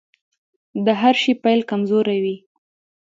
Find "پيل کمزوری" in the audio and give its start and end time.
1.43-2.17